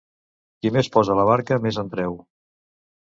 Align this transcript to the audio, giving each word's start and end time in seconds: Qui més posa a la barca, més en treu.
Qui 0.63 0.71
més 0.77 0.89
posa 0.95 1.13
a 1.15 1.17
la 1.19 1.27
barca, 1.31 1.59
més 1.67 1.81
en 1.83 1.93
treu. 1.93 2.17